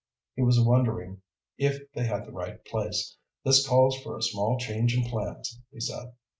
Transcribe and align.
He 0.35 0.41
was 0.41 0.59
wondering 0.59 1.21
if 1.59 1.91
they 1.91 2.05
had 2.05 2.25
the 2.25 2.31
right 2.31 2.65
place. 2.65 3.17
"This 3.45 3.67
calls 3.67 4.01
for 4.01 4.17
a 4.17 4.23
small 4.23 4.57
change 4.57 4.97
in 4.97 5.03
plans," 5.03 5.61
he 5.71 5.79
said. 5.79 6.13